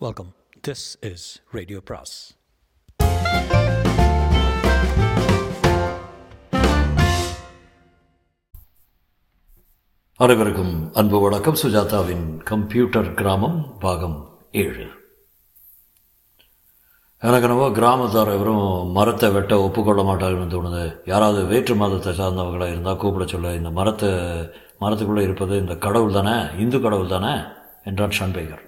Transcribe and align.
Welcome 0.00 0.30
this 0.66 0.82
is 1.10 1.40
radio 1.56 1.78
பிராஸ் 1.88 2.16
அனைவருக்கும் 10.20 10.74
அன்பு 10.94 11.20
வணக்கம். 11.20 11.56
சுஜாதாவின் 11.62 12.26
கம்ப்யூட்டர் 12.50 13.08
கிராமம் 13.14 13.58
பாகம் 13.78 14.18
ஏழு. 14.64 14.86
எனக்கு 17.22 17.48
என்னவோ 17.48 17.70
கிராமத்தார் 17.70 18.34
இவரும் 18.34 18.92
மரத்தை 18.98 19.30
வெட்ட 19.30 19.60
ஒப்புக்கொள்ள 19.60 20.04
மாட்டார்கள்னு 20.10 20.54
தோணுது. 20.56 20.84
யாராவது 21.06 21.46
வேற்று 21.54 21.74
மதத்தை 21.74 22.14
சார்ந்தவங்களாக 22.20 22.74
இருந்தால் 22.76 23.02
கூப்பிட 23.04 23.26
சொல்ல 23.34 23.54
இந்த 23.54 23.70
மரத்தை 23.80 24.12
மரத்துக்குள்ளே 24.84 25.26
இருப்பது 25.28 25.56
இந்த 25.64 25.76
கடவுள் 25.88 26.16
தானே 26.20 26.38
இந்து 26.58 26.80
கடவுள் 26.80 27.14
தானே 27.16 27.34
என்றான் 27.84 28.18
ஷன்பேகர் 28.20 28.65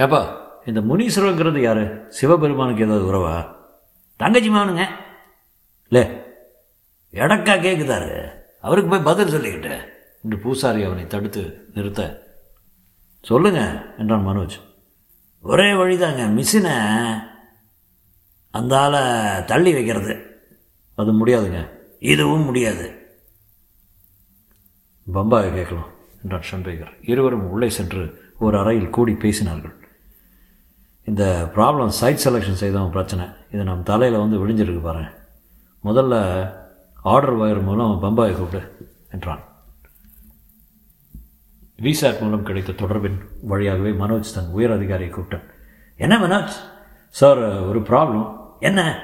ஏப்பா 0.00 0.20
இந்த 0.66 0.80
முனீஸ்வரங்கிறது 0.80 1.58
யாரு? 1.58 2.06
சிவபெருமானுக்கு 2.08 2.84
ஏதாவது 2.84 3.12
உறவா? 3.12 3.54
தங்கச்சி 4.16 4.50
மாவனுங்க 4.50 4.86
இல்லை 5.88 6.16
எடக்கா 7.12 7.54
கேட்குதாரு 7.58 8.30
அவருக்கு 8.60 8.90
போய் 8.90 9.02
பதில் 9.02 9.28
சொல்லிக்கிட்டு. 9.28 9.80
என்று 10.24 10.38
பூசாரி 10.38 10.82
அவனை 10.84 11.06
தடுத்து 11.06 11.68
நிறுத்த. 11.74 12.26
சொல்லுங்க 13.22 13.84
என்றான் 13.98 14.26
மனோஜ். 14.26 14.60
ஒரே 15.40 15.72
வழிதாங்க 15.72 16.30
மிஷினை 16.38 16.76
அந்த 18.50 18.78
ஆளை 18.78 19.00
தள்ளி 19.44 19.72
வைக்கிறது. 19.72 20.40
அது 20.94 21.26
முடியாதுங்க. 21.26 21.68
இதுவும் 21.98 22.44
முடியாது. 22.44 23.16
பம்பாயை 25.14 25.54
கேட்கலாம் 25.54 25.90
என்றான் 26.22 26.44
சண்பேகர் 26.50 26.98
இருவரும் 27.02 27.50
உள்ளே 27.50 27.70
சென்று 27.70 28.32
ஒரு 28.38 28.58
அறையில் 28.58 28.90
கூடி 28.90 29.12
பேசினார்கள். 29.12 29.78
இந்த 31.10 31.50
ப்ராப்ளம் 31.54 31.88
சைட் 31.88 32.24
செலெக்ஷன் 32.24 32.60
செய்தவன் 32.62 32.90
பிரச்சனை. 32.90 33.24
இது 33.50 33.64
நம்ம 33.64 33.82
தலையில் 33.82 34.18
வந்து 34.18 34.48
விழிஞ்சிருக்கு 34.48 34.82
பாரு. 34.82 35.00
முதல்ல 35.84 36.14
ஆர்டர் 37.02 37.36
வயர் 37.36 37.62
மூலம் 37.62 37.98
பம்பாயை 38.02 38.36
கூப்பிடு 38.36 38.88
என்றான். 39.10 39.38
விசாட் 41.82 42.20
மூலம் 42.20 42.42
கிடைத்த 42.42 42.72
தொடர்பின் 42.72 43.18
வழியாகவே 43.42 43.90
மனோஜ் 43.90 44.34
தன் 44.34 44.50
உயர் 44.52 44.72
அதிகாரியை 44.72 45.12
கூப்பிட்டான். 45.12 45.50
என்ன 45.96 46.18
மனோஜ்? 46.18 46.52
சார் 47.08 47.38
ஒரு 47.38 47.80
ப்ராப்ளம் 47.80 48.36
என்ன? 48.60 49.00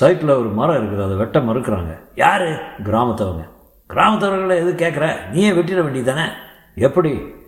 சைட்டில் 0.00 0.38
ஒரு 0.38 0.50
மரம் 0.50 0.76
இருக்குது 0.76 1.04
அதை 1.04 1.16
வெட்ட 1.16 1.40
மறுக்கிறாங்க. 1.40 1.98
யார்? 2.14 2.42
கிராமத்தவங்க. 2.82 3.48
கிராமத்தவர்களை 3.88 4.56
எது 4.56 4.86
கேட்குற 4.86 5.28
நீயே 5.28 5.50
வெட்டிட 5.50 5.80
வேண்டியதானே 5.82 6.32
எப்படி? 6.74 7.38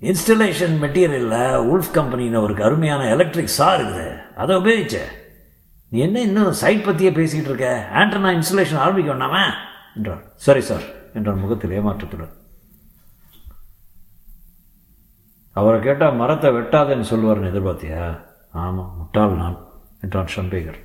இன்ஸ்டலேஷன் 0.00 0.74
மெட்டீரியலில் 0.82 1.54
உல்ஃப் 1.70 1.94
கம்பெனின்னு 1.94 2.42
ஒரு 2.42 2.64
அருமையான 2.64 3.08
எலக்ட்ரிக் 3.08 3.56
சா 3.58 3.76
இருக்குது. 3.76 4.34
அதை 4.34 4.56
உபயோகிச்ச. 4.56 4.98
நீ 5.88 5.98
என்ன 6.00 6.20
இன்னும் 6.20 6.52
சைட் 6.52 6.84
பற்றியே 6.84 7.10
பேசிகிட்டு 7.10 7.48
இருக்க? 7.50 7.88
ஆண்டனா 7.94 8.30
இன்ஸ்டலேஷன் 8.38 8.76
ஆரம்பிக்க 8.76 9.10
வேண்டாமா? 9.10 9.42
என்றார் 9.96 10.22
சரி 10.34 10.60
சார் 10.60 10.82
என்றார் 11.14 11.34
முகத்தில் 11.34 11.70
ஏமாற்றத்துடன். 11.70 12.32
அவரை 15.52 15.80
கேட்டால் 15.80 16.14
மரத்தை 16.14 16.50
வெட்டாதேன்னு 16.50 17.10
சொல்லுவார்னு 17.10 17.50
எதிர்பார்த்தியா? 17.52 18.20
ஆமாம் 18.52 18.94
முட்டாள் 18.96 19.30
நான் 19.30 19.58
என்றான் 20.00 20.32
ஷம்பேகர் 20.36 20.80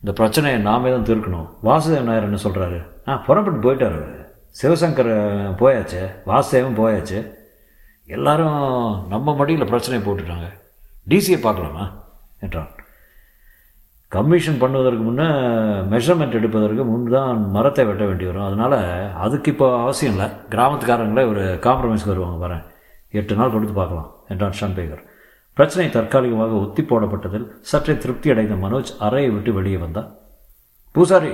இந்த 0.00 0.12
பிரச்சனையை 0.14 0.60
நாமே 0.60 0.90
தான் 0.90 1.04
தீர்க்கணும். 1.04 1.48
வாசுதேவ் 1.64 2.02
நாயர் 2.02 2.22
என்ன 2.22 2.38
சொல்கிறாரு 2.42 2.78
ஆ 3.08 3.16
புறப்பட்டு 3.16 3.60
போயிட்டார் 3.60 3.96
அவர். 3.98 4.32
சிவசங்கர் 4.62 5.12
போயாச்சு. 5.60 6.00
வாசுதேவன் 6.26 6.80
போயாச்சு. 6.80 7.38
எல்லாரும் 8.16 8.58
நம்ம 9.12 9.34
மடியில் 9.40 9.70
பிரச்சனையை 9.72 10.02
போட்டுட்டாங்க. 10.04 10.48
டிசியை 11.10 11.38
பார்க்கலாமா? 11.40 11.84
என்றான். 12.44 12.70
கமிஷன் 14.12 14.60
பண்ணுவதற்கு 14.62 15.02
முன்னே 15.08 15.26
மெஷர்மெண்ட் 15.92 16.38
எடுப்பதற்கு 16.38 16.84
முன் 16.84 17.04
தான் 17.16 17.50
மரத்தை 17.56 17.84
வெட்ட 17.88 18.04
வேண்டி 18.04 18.24
வரும். 18.28 18.46
அதனால் 18.48 18.78
அதுக்கு 19.24 19.50
இப்போ 19.52 19.66
அவசியம் 19.82 20.12
இல்லை. 20.14 20.26
கிராமத்துக்காரங்களே 20.54 21.24
ஒரு 21.32 21.42
காம்ப்ரமைஸ்க்கு 21.66 22.12
வருவாங்க 22.14 22.40
வரேன். 22.46 22.64
எட்டு 23.20 23.34
நாள் 23.40 23.54
கொடுத்து 23.54 23.74
பார்க்கலாம் 23.74 24.10
என்றான் 24.32 24.58
ஷன்பேகர் 24.60 25.04
பிரச்சனை 25.56 25.86
தற்காலிகமாக 25.90 26.58
ஒத்தி 26.64 26.82
போடப்பட்டதில் 26.82 27.46
சற்றே 27.70 27.94
திருப்தி 27.98 28.28
அடைந்த 28.32 28.56
மனோஜ் 28.64 28.90
அறையை 29.06 29.30
விட்டு 29.36 29.52
வெளியே 29.52 29.78
வந்தான். 29.84 30.10
பூசாரி 30.94 31.32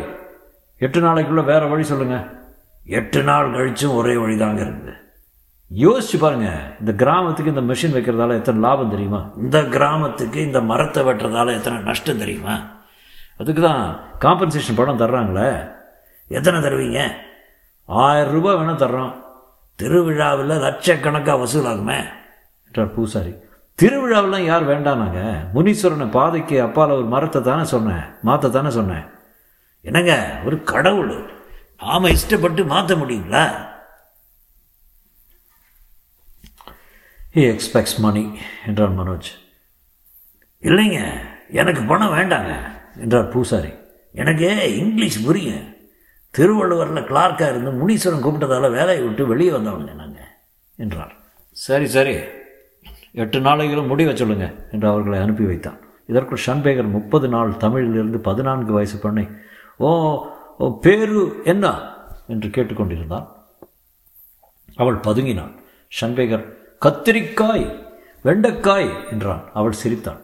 எட்டு 0.81 1.01
நாளைக்குள்ளே 1.01 1.45
வேறு 1.51 1.67
வழி 1.73 1.85
சொல்லுங்கள் 1.91 2.25
எட்டு 2.99 3.21
நாள் 3.23 3.53
கழிச்சும் 3.57 3.97
ஒரே 3.99 4.15
வழி 4.23 4.37
தாங்க 4.37 4.61
இருக்குது 4.67 4.95
யோசிச்சு 5.71 6.19
பாருங்க 6.19 6.77
இந்த 6.81 6.93
கிராமத்துக்கு 6.93 7.55
இந்த 7.55 7.75
மிஷின் 7.75 7.95
வைக்கிறதால 7.97 8.33
எத்தனை 8.33 8.61
லாபம் 8.61 8.91
தெரியுமா? 8.91 9.31
இந்த 9.37 9.63
கிராமத்துக்கு 9.63 10.35
இந்த 10.35 10.61
மரத்தை 10.61 11.05
வெட்டுறதால 11.05 11.55
எத்தனை 11.55 11.79
நஷ்டம் 11.79 12.19
தெரியுமா? 12.19 12.61
அதுக்கு 13.39 13.63
தான் 13.63 14.01
காம்பன்சேஷன் 14.21 14.77
பணம் 14.77 15.01
தர்றாங்களே. 15.01 15.69
எத்தனை 16.29 16.61
தருவீங்க? 16.61 17.13
ஆயிரம் 17.85 18.33
ரூபாய் 18.33 18.57
வேணால் 18.57 18.83
தர்றோம். 18.85 19.15
திருவிழாவில் 19.77 20.61
லட்சக்கணக்காக 20.61 21.45
வசூலாகுமே. 21.45 22.05
என்றார் 22.67 22.95
பூசாரி 22.95 23.35
திருவிழாவெல்லாம் 23.83 24.45
யார் 24.45 24.69
வேண்டானாங்க? 24.69 25.21
முனீஸ்வரனை 25.55 26.11
பாதைக்கு 26.11 26.63
அப்பால் 26.63 26.91
ஒரு 26.91 27.05
மரத்தை 27.05 27.43
தானே 27.43 27.65
சொன்னேன் 27.65 28.05
மாற்ற 28.23 28.49
தானே 28.49 28.71
சொன்னேன். 28.71 29.05
என்னங்க 29.81 30.41
ஒரு 30.45 30.63
கடவுள் 30.63 31.31
நாம் 31.79 32.05
இஷ்டப்பட்டு 32.05 32.67
மாற்ற 32.67 32.95
முடியுங்களா? 32.95 33.75
ஹி 37.37 37.39
எக்ஸ்பெக்ட்ஸ் 37.39 37.99
மணி 37.99 38.39
என்றார் 38.67 38.97
மனோஜ். 38.97 39.29
இல்லைங்க 40.61 41.19
எனக்கு 41.51 41.83
பணம் 41.83 42.13
வேண்டாங்க 42.13 42.55
என்றார் 42.97 43.29
பூசாரி. 43.29 43.69
எனக்கு 44.13 44.77
இங்கிலீஷ் 44.77 45.25
புரியும். 45.25 45.77
திருவள்ளுவரில் 46.39 47.05
கிளார்க்காக 47.05 47.49
இருந்து 47.49 47.73
முனீஸ்வரன் 47.73 48.25
கூப்பிட்டதால் 48.25 48.71
வேலையை 48.71 49.05
விட்டு 49.05 49.27
வெளியே 49.27 49.51
வந்தவங்க 49.51 49.93
நாங்கள் 49.93 50.23
என்றார். 50.77 51.15
சரி 51.53 51.87
சரி. 51.87 52.17
எட்டு 53.13 53.41
நாளைகளும் 53.41 53.87
முடிவை 53.87 54.17
சொல்லுங்க 54.17 54.55
என்று 54.73 54.89
அவர்களை 54.89 55.19
அனுப்பி 55.19 55.45
வைத்தான். 55.45 55.79
இதற்குள் 56.07 56.41
ஷன்பேகர் 56.47 56.91
முப்பது 56.91 57.29
நாள் 57.29 57.51
தமிழிலிருந்து 57.51 58.19
பதினான்கு 58.19 58.73
வயசு 58.73 58.99
பண்ணை 58.99 59.29
ஓ 59.77 59.89
ஓ 60.59 60.79
பேரு 60.79 61.41
என்ன? 61.45 61.95
என்று 62.27 62.49
கேட்டுக்கொண்டிருந்தான். 62.49 63.27
அவள் 64.75 64.97
பதுங்கினாள். 64.97 65.55
ஷன்பேகர் 66.01 66.65
கத்திரிக்காய் 66.85 67.67
வெண்டைக்காய் 68.27 68.89
என்றான். 69.13 69.45
அவள் 69.59 69.79
சிரித்தாள். 69.83 70.21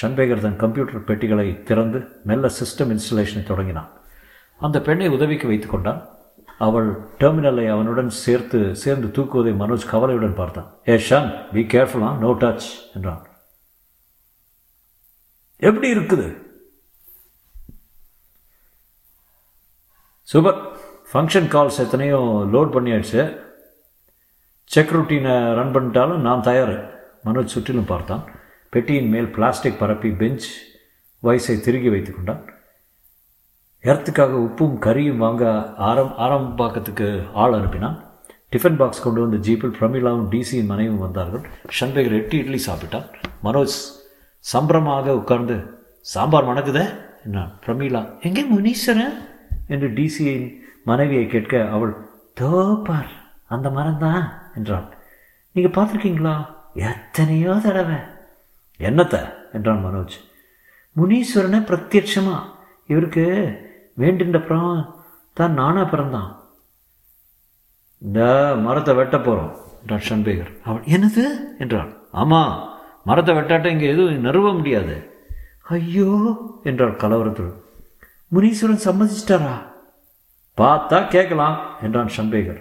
ஷன்பேகர் 0.00 0.44
தன் 0.44 0.60
கம்ப்யூட்டர் 0.62 1.06
பெட்டிகளை 1.08 1.62
திறந்து 1.68 1.98
மெல்ல 2.24 2.46
சிஸ்டம் 2.58 2.92
இன்ஸ்டலேஷனை 2.94 3.42
தொடங்கினான். 3.42 3.90
அந்த 4.66 4.80
பெண்ணை 4.80 5.08
உதவிக்கு 5.08 5.46
வைத்து 5.46 5.66
கொண்டான். 5.66 6.00
அவள் 6.58 6.88
டெர்மினலை 7.20 7.66
அவனுடன் 7.74 8.10
சேர்த்து 8.24 8.58
சேர்ந்து 8.82 9.08
தூக்குவதை 9.16 9.52
மனோஜ் 9.62 9.90
கவலையுடன் 9.92 10.38
பார்த்தான். 10.40 10.68
ஏ 10.88 10.96
ஷன் 11.08 11.30
பி 11.52 11.62
கேர்ஃபுல்லா 11.62 12.10
நோ 12.24 12.30
டச் 12.42 12.68
என்றான். 12.94 13.22
எப்படி 15.68 15.88
இருக்குது? 15.94 16.26
சூப்பர் 20.20 20.60
ஃபங்க்ஷன் 21.12 21.48
கால்ஸ் 21.54 21.82
எத்தனையோ 21.84 22.20
லோட் 22.52 22.74
பண்ணியாச்சு. 22.76 23.22
செக் 24.64 24.92
ரொட்டீனை 24.92 25.54
ரன் 25.54 25.74
பண்ணிட்டாலும் 25.74 26.24
நான் 26.26 26.42
தயார். 26.42 26.76
மனோஜ் 27.24 27.52
சுற்றிலும் 27.54 27.90
பார்த்தான். 27.90 28.24
பெட்டியின் 28.70 29.08
மேல் 29.08 29.28
பிளாஸ்டிக் 29.28 29.78
பரப்பி 29.78 30.10
பெஞ்ச் 30.10 30.46
வயசை 31.22 31.60
திருகி 31.60 31.90
வைத்து 31.90 32.14
கொண்டான். 32.14 32.42
எர்த்துக்காக 33.82 34.34
உப்பும் 34.46 34.76
கறியும் 34.86 35.16
வாங்க 35.16 35.74
ஆரம் 35.76 36.12
ஆரம்பாக்கத்துக்கு 36.18 37.22
ஆள் 37.32 37.52
அனுப்பினான். 37.52 37.96
டிஃபன் 38.52 38.76
பாக்ஸ் 38.76 39.02
கொண்டு 39.02 39.20
வந்த 39.20 39.36
ஜீப்பில் 39.36 39.76
பிரமிளாவும் 39.78 40.28
டிசியின் 40.34 40.70
மனைவும் 40.72 41.04
வந்தார்கள். 41.06 41.44
ஷன்பேகர் 41.80 42.18
எட்டு 42.20 42.38
இட்லி 42.38 42.60
சாப்பிட்டான். 42.66 43.06
மனோஜ் 43.44 43.76
சம்பிரமாக 44.38 45.16
உட்கார்ந்து 45.16 45.56
சாம்பார் 46.00 46.48
மணக்குதே? 46.48 46.84
என்னான் 47.24 47.52
பிரமிளா 47.66 48.00
எங்கே 48.20 48.42
முனீஸ்வரன் 48.44 49.18
என்று 49.68 49.88
டிசியின் 49.90 50.46
மனைவியை 50.84 51.26
கேட்க 51.26 51.68
அவள் 51.68 51.94
தோப்பார் 52.40 53.12
அந்த 53.46 53.70
மரம் 53.70 53.98
தான் 53.98 54.24
என்றான். 54.56 54.86
நீங்கள் 55.52 55.74
பார்த்துருக்கீங்களா? 55.76 56.34
எத்தனையோ 56.90 57.52
தடவை. 57.64 57.98
என்னத்த? 58.80 59.16
என்றான் 59.52 59.84
மனோஜ். 59.84 60.16
முனீஸ்வரனை 60.96 61.60
பிரத்யட்சமா. 61.70 62.36
இவருக்கு 62.86 63.24
வேண்டின்றப்புறம் 63.98 64.72
தான் 65.32 65.52
நானாக 65.52 65.86
பிறந்தான். 65.90 66.30
இந்த 68.02 68.20
மரத்தை 68.64 68.94
வெட்ட 68.94 69.16
போகிறோம் 69.18 69.52
என்றான் 69.80 70.06
ஷன்பேகர் 70.08 70.50
அவள் 70.64 70.90
என்னது? 70.94 71.24
என்றாள் 71.58 71.90
ஆமாம் 72.12 72.54
மரத்தை 73.04 73.32
வெட்டாட்ட 73.34 73.70
இங்கே 73.70 73.88
எதுவும் 73.88 74.24
நிறுவ 74.26 74.52
முடியாது. 74.54 74.96
ஐயோ 75.74 76.10
என்றாள் 76.64 77.00
கலவரத்தில் 77.02 77.52
முனீஸ்வரன் 78.34 78.84
சம்மதிச்சிட்டாரா? 78.86 79.54
பார்த்தா 80.58 80.98
கேட்கலாம் 81.08 81.56
என்றான் 81.82 82.14
ஷம்பேகர் 82.16 82.60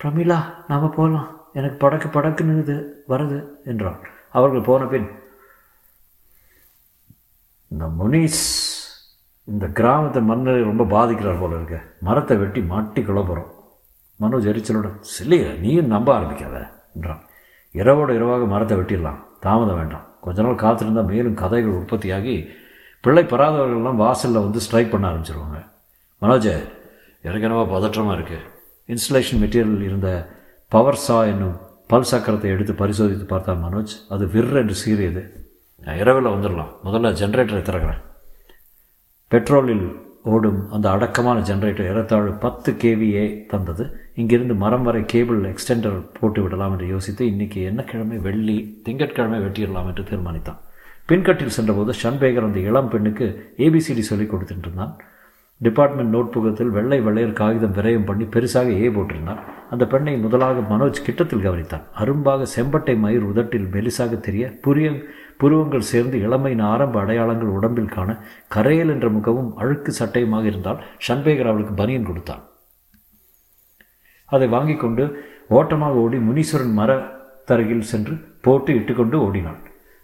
பிரமிளா 0.00 0.38
நாம் 0.68 0.94
போகலாம் 0.98 1.28
எனக்கு 1.52 1.76
படக்கு 1.84 2.08
படக்குன்னுது 2.16 2.76
வருது 3.12 3.38
என்றான் 3.70 4.00
அவர்கள் 4.38 4.68
போன 4.68 4.84
பின் 4.92 5.08
இந்த 7.72 7.86
முனீஸ் 8.00 8.42
இந்த 9.52 9.66
கிராமத்து 9.78 10.20
மன்னரை 10.28 10.60
ரொம்ப 10.68 10.84
பாதிக்கிறார் 10.94 11.40
போல 11.40 11.56
இருக்க. 11.56 11.76
மரத்தை 12.06 12.36
வெட்டி 12.36 12.60
மாட்டி 12.72 13.00
குழப்பறோம் 13.02 13.52
மனோஜ் 14.20 14.48
எரிச்சலோட 14.50 14.88
சில்லையா 15.14 15.50
நீயும் 15.62 15.92
நம்ப 15.94 16.08
ஆரம்பிக்காத 16.18 16.56
என்றான். 16.96 17.22
இரவோட 17.80 18.10
இரவாக 18.18 18.46
மரத்தை 18.52 18.76
வெட்டிடலாம். 18.78 19.20
தாமதம் 19.40 19.78
வேண்டாம். 19.80 20.06
கொஞ்ச 20.24 20.42
நாள் 20.42 20.62
காத்திருந்தால் 20.64 21.10
மேலும் 21.10 21.40
கதைகள் 21.42 21.78
உற்பத்தியாகி 21.80 22.36
பிள்ளை 23.04 23.24
பெறாதவர்கள்லாம் 23.24 24.02
வாசலில் 24.04 24.44
வந்து 24.46 24.62
ஸ்ட்ரைக் 24.66 24.92
பண்ண 24.92 25.04
ஆரம்பிச்சிருவாங்க. 25.10 25.58
மனோஜ் 26.22 26.50
எனக்கு 27.26 27.46
என்னவோ 27.48 27.66
பதற்றமாக 27.74 28.16
இருக்குது 28.18 28.46
இன்ஸ்டலேஷன் 28.88 29.40
மெட்டீரியல் 29.42 29.82
இருந்த 29.82 30.10
பவர் 30.68 31.02
சா 31.06 31.24
என்னும் 31.24 31.56
பல் 31.86 32.10
சக்கரத்தை 32.10 32.42
எடுத்து 32.42 32.72
பரிசோதித்து 32.72 33.24
பார்த்தான் 33.24 33.64
மனோஜ். 33.64 33.94
அது 34.08 34.26
விர் 34.26 34.54
என்று 34.54 34.76
சீறியது. 34.84 35.22
நான் 35.84 35.96
இரவில் 35.96 36.32
வந்துடலாம். 36.32 36.72
முதல்ல 36.84 37.10
ஜென்ரேட்டரை 37.20 37.62
திறக்கிறேன். 37.68 38.02
பெட்ரோலில் 39.30 39.86
ஓடும் 40.22 40.70
அந்த 40.70 40.90
அடக்கமான 40.90 41.40
ஜென்ரேட்டர் 41.40 41.88
ஏறத்தாழ் 41.88 42.30
பத்து 42.30 42.72
கேவிஏ 42.72 43.46
தந்தது. 43.46 43.84
இங்கிருந்து 44.14 44.54
மரம் 44.54 44.82
வரை 44.82 45.02
கேபிள் 45.06 45.54
எக்ஸ்டெண்டர் 45.54 46.08
போட்டு 46.20 46.42
விடலாம் 46.42 46.72
என்று 46.72 46.86
யோசித்து 46.86 47.26
இன்றைக்கி 47.26 47.62
என்ன 47.64 47.82
கிழமை 47.82 48.18
வெள்ளி 48.18 48.80
திங்கட்கிழமை 48.84 49.38
வெட்டிடலாம் 49.40 49.86
என்று 49.86 50.02
தீர்மானித்தான். 50.02 50.58
பின்கட்டில் 51.08 51.54
சென்றபோது 51.58 51.92
ஷன்பேகர் 52.02 52.48
அந்த 52.48 52.58
இளம் 52.58 52.88
பெண்ணுக்கு 52.88 53.54
ஏபிசிடி 53.56 54.00
சொல்லிக் 54.00 54.34
கொடுத்துட்டு 54.34 54.58
இருந்தான். 54.58 54.96
டிபார்ட்மெண்ட் 55.60 56.12
நோட் 56.14 56.32
புகத்தில் 56.34 56.74
வெள்ளை 56.76 56.98
வெள்ளையர் 57.00 57.38
காகிதம் 57.40 57.76
விரயம் 57.78 58.04
பண்ணி 58.04 58.24
பெருசாக 58.24 58.68
ஏ 58.82 58.88
போட்டிருந்தான். 58.88 59.40
அந்த 59.70 59.84
பெண்ணை 59.86 60.16
முதலாக 60.16 60.60
மனோஜ் 60.72 61.04
கிட்டத்தில் 61.06 61.44
கவனித்தான். 61.46 61.86
அரும்பாக 62.02 62.46
செம்பட்டை 62.56 62.94
மயிர் 63.04 63.26
உதட்டில் 63.30 63.66
மெலிசாக 63.74 64.20
தெரிய 64.26 64.44
புரிய 64.66 64.88
புருவங்கள் 65.40 65.88
சேர்ந்து 65.92 66.16
இளமையின் 66.26 66.62
ஆரம்ப 66.72 67.00
அடையாளங்கள் 67.00 67.56
உடம்பில் 67.58 67.92
காண 67.96 68.16
கரையல் 68.54 68.92
என்ற 68.94 69.08
முகமும் 69.08 69.50
அழுக்கு 69.56 69.92
சட்டையுமாக 69.98 70.46
இருந்தால் 70.50 70.80
ஷன்பேகர் 71.08 71.50
அவளுக்கு 71.50 71.74
பனியன் 71.80 72.08
கொடுத்தான். 72.08 72.42
அதை 74.24 74.48
வாங்கி 74.48 74.76
கொண்டு 74.76 75.04
ஓட்டமாக 75.58 76.02
ஓடி 76.04 76.18
முனீஸ்வரன் 76.28 76.74
மரத்தருகில் 76.80 77.88
சென்று 77.92 78.14
போட்டு 78.46 78.70
இட்டுக்கொண்டு 78.78 79.16
ஓடினான். 79.26 79.60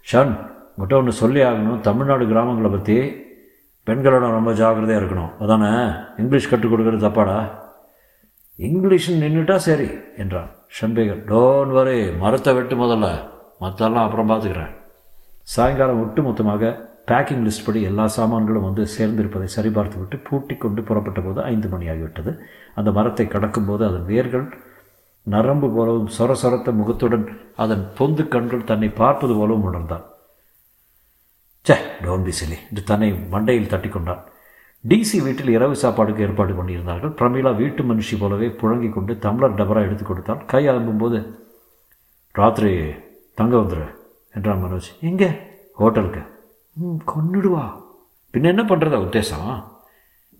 ஷன் 0.06 0.32
உங்கள்கிட்ட 0.76 1.00
ஒன்று 1.00 1.12
சொல்லி 1.22 1.40
ஆகணும். 1.48 1.80
தமிழ்நாடு 1.80 2.24
கிராமங்களை 2.30 2.70
பற்றி 2.70 2.96
பெண்களோட 3.86 4.30
ரொம்ப 4.30 4.52
ஜாக்கிரதையாக 4.52 5.04
இருக்கணும். 5.04 5.32
அதானே? 5.40 5.92
இங்கிலீஷ் 6.18 6.50
கற்றுக் 6.50 6.72
கொடுக்குறது 6.72 7.04
தப்பாடா? 7.06 7.50
இங்கிலீஷ் 8.56 9.12
நின்றுட்டா 9.12 9.56
சரி 9.56 9.88
என்றான். 10.16 10.50
ஷன்பேகர் 10.80 11.22
டோன் 11.30 11.70
வரே 11.76 12.18
மரத்தை 12.18 12.54
வெட்டு 12.54 12.76
முதல்ல. 12.76 13.08
மற்றெல்லாம் 13.60 14.04
அப்புறம் 14.06 14.30
பார்த்துக்கிறேன். 14.30 14.74
சாயங்காலம் 15.42 16.00
ஒட்டு 16.00 16.22
மொத்தமாக 16.22 16.92
பேக்கிங் 17.06 17.42
லிஸ்ட் 17.46 17.66
படி 17.66 17.82
எல்லா 17.82 18.06
சாமான்களும் 18.06 18.62
வந்து 18.62 18.86
சேர்ந்திருப்பதை 18.98 19.48
சரிபார்த்து 19.56 19.98
விட்டு 19.98 20.16
பூட்டி 20.16 20.54
கொண்டு 20.56 20.82
புறப்பட்ட 20.82 21.20
போது 21.20 21.42
ஐந்து 21.42 21.68
மணி 21.68 21.86
ஆகிவிட்டது. 21.86 22.38
அந்த 22.74 22.92
மரத்தை 22.92 23.26
கடக்கும்போது 23.26 23.82
அதன் 23.90 24.06
வேர்கள் 24.06 24.54
நரம்பு 25.22 25.70
போலவும் 25.70 26.08
சொர 26.18 26.34
சொரத்த 26.42 26.72
முகத்துடன் 26.72 27.28
அதன் 27.56 27.84
பொந்து 27.98 28.28
கண்கள் 28.28 28.64
தன்னை 28.64 28.88
பார்ப்பது 28.88 29.34
போலவும் 29.34 29.62
உணர்ந்தான். 29.62 30.04
சே 31.66 31.74
டோன் 32.04 32.24
பி 32.26 32.32
சிலி 32.38 32.56
என்று 32.68 32.82
தன்னை 32.84 33.12
மண்டையில் 33.12 33.70
தட்டி 33.72 33.88
கொண்டான் 33.88 34.22
டிசி 34.90 35.22
வீட்டில் 35.22 35.48
இரவு 35.48 35.74
சாப்பாடுக்கு 35.82 36.24
ஏற்பாடு 36.26 36.52
பண்ணியிருந்தார்கள். 36.54 37.12
பிரமீளா 37.20 37.56
வீட்டு 37.56 37.82
மனுஷி 37.82 38.18
போலவே 38.18 38.48
புழங்கி 38.48 38.88
கொண்டு 38.92 39.18
தம்ளர் 39.18 39.54
டபரா 39.54 39.82
எடுத்து 39.86 40.04
கொடுத்தான். 40.04 40.46
கை 40.46 40.68
அலம்பும்போது 40.68 41.18
ராத்திரி 42.32 42.72
தங்க 43.34 43.56
வந்துரு 43.56 43.86
என்றான் 44.34 44.62
மனோஜ். 44.64 44.90
எங்கே? 45.00 45.30
ஹோட்டலுக்கு. 45.80 46.22
ம் 46.72 47.00
கொன்னுடுவா. 47.12 47.64
பின்ன 48.34 48.50
என்ன 48.54 48.62
பண்ணுறதா 48.62 48.98
உத்தேசம்? 49.06 49.50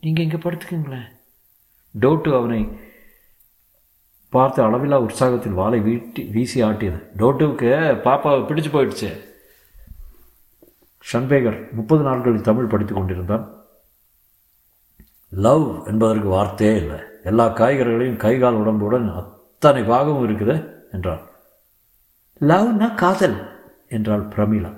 நீங்கள் 0.01 0.25
இங்கே 0.25 0.37
படுத்துக்குங்களேன். 0.37 1.09
டோட்டு 1.95 2.31
அவனை 2.39 2.69
பார்த்து 4.29 4.61
அளவில்லா 4.63 4.99
உற்சாகத்தில் 5.07 5.61
வாளை 5.61 5.81
வீட்டி 5.81 6.23
வீசி 6.23 6.63
ஆட்டியது. 6.63 7.01
டோட்டுவுக்கு 7.17 7.71
பாப்பாவை 8.09 8.41
பிடிச்சு 8.49 8.73
போயிடுச்சு. 8.73 9.11
ஷன்பேகர் 11.11 11.59
முப்பது 11.79 12.03
நாட்களில் 12.03 12.47
தமிழ் 12.49 12.71
படித்து 12.73 12.95
கொண்டிருந்தான் 12.95 13.45
லவ் 15.47 15.67
என்பதற்கு 15.87 16.29
வார்த்தையே 16.29 16.75
இல்லை. 16.83 16.99
எல்லா 17.31 17.47
காய்கறிகளையும் 17.59 18.23
கைகால் 18.25 18.61
உடம்புடன் 18.63 19.07
அத்தனை 19.21 19.83
பாகமும் 19.83 20.25
இருக்குது 20.29 20.57
என்றான் 20.93 21.23
லவ்னா 22.51 22.89
காதல் 22.95 23.37
என்றாள் 23.97 24.25
பிரமீளா. 24.35 24.71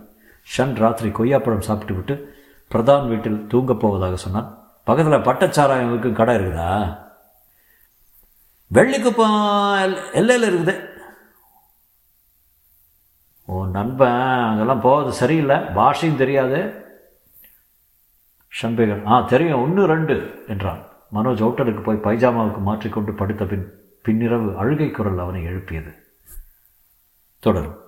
ஷன் 0.55 0.75
ராத்திரி 0.82 1.08
கொய்யாப்பழம் 1.19 1.67
சாப்பிட்டு 1.69 1.94
விட்டு 1.94 2.14
பிரதான் 2.70 3.08
வீட்டில் 3.08 3.46
தூங்கப் 3.52 3.81
போவதாக 3.81 4.17
சொன்னான். 4.25 4.49
பக்கத்தில் 4.88 5.26
பட்டச்சாராயங்களுக்கு 5.29 6.12
கடை 6.12 6.34
இருக்குதா? 6.37 6.70
வெள்ளிக்குப்பம் 8.76 9.38
எல்லையில் 10.20 10.49
இருக்குது. 10.50 10.75
ஓ 13.46 13.66
நண்பன் 13.66 14.20
அங்கெல்லாம் 14.22 14.81
போகிறது 14.81 15.12
சரியில்லை. 15.12 15.56
பாஷையும் 15.56 16.16
தெரியாது. 16.16 16.84
ஷம்பேகர் 18.62 19.06
ஆ 19.06 19.20
தெரியும். 19.20 19.62
ஒன்று 19.62 19.87
ரெண்டு 19.87 20.44
என்றான். 20.48 20.82
மனோஜ் 21.14 21.38
ஹோட்டலுக்கு 21.38 21.81
போய் 21.81 22.16
பைஜாமாவுக்கு 22.16 22.60
மாற்றிக்கொண்டு 22.60 23.12
படுத்த 23.12 23.44
பின் 23.44 23.72
பின்னிரவு 24.08 24.56
அழுகை 24.56 24.90
குரல் 24.90 25.19
அவனை 25.19 25.43
எழுப்பியது. 25.43 25.94
தொடரும். 27.38 27.84